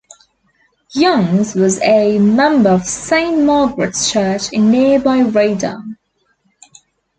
Youngs 0.95 1.53
was 1.53 1.79
a 1.83 2.17
member 2.17 2.71
of 2.71 2.85
Saint 2.87 3.41
Margaret's 3.43 4.11
Church 4.11 4.51
in 4.51 4.71
nearby 4.71 5.19
Reydon. 5.19 5.95